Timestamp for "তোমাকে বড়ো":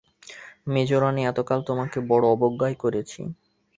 1.69-2.27